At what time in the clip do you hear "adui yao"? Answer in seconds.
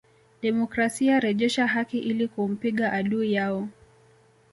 2.93-3.67